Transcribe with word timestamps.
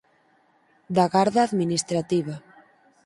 Da 0.95 1.05
garda 1.15 1.41
administrativa 1.43 2.35